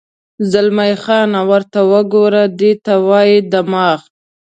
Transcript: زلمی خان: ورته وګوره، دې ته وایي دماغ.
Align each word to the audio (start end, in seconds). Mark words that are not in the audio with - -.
زلمی 0.51 0.93
خان: 1.03 1.29
ورته 1.51 1.79
وګوره، 1.91 2.43
دې 2.59 2.71
ته 2.85 2.93
وایي 3.07 3.37
دماغ. 3.51 3.99